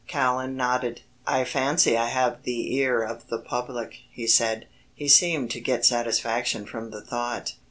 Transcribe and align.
Callan 0.07 0.57
nodded. 0.57 1.01
"I 1.27 1.43
fancy 1.43 1.95
I 1.95 2.07
have 2.07 2.41
the 2.41 2.73
ear 2.75 3.03
of 3.03 3.27
the 3.27 3.37
public," 3.37 3.99
he 4.09 4.25
said. 4.25 4.65
He 4.95 5.07
seemed 5.07 5.51
to 5.51 5.61
get 5.61 5.85
satisfaction 5.85 6.65
from 6.65 6.89
the 6.89 7.01
thought. 7.01 7.53